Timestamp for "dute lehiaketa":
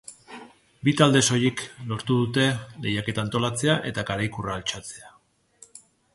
2.21-3.25